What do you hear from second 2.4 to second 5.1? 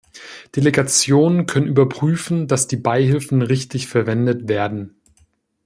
dass die Beihilfen richtig verwendet werden.